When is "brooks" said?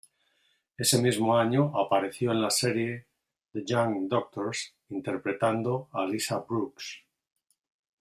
6.39-7.03